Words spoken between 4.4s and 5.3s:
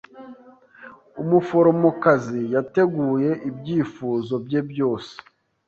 bye byose.